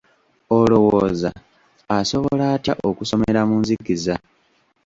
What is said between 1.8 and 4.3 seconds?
asobola atya okusomera mu nzikiza?